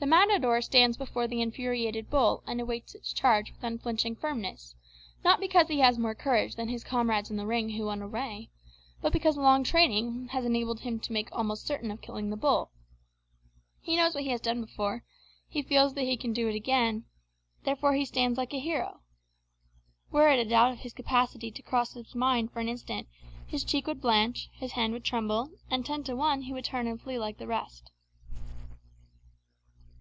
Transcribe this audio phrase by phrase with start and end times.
[0.00, 4.74] The matador stands before the infuriated bull, and awaits its charge with unflinching firmness,
[5.22, 8.50] not because he has more courage than his comrades in the ring who run away,
[9.00, 12.72] but because long training has enabled him to make almost certain of killing the bull.
[13.80, 15.04] He knows what he has done before,
[15.48, 17.04] he feels that he can do it again,
[17.62, 19.02] therefore he stands like a hero.
[20.10, 23.06] Were a doubt of his capacity to cross his mind for an instant,
[23.46, 26.88] his cheek would blanch, his hand would tremble, and, ten to one, he would turn
[26.88, 27.90] and flee like the rest.